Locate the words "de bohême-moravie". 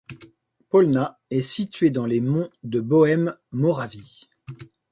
2.63-4.27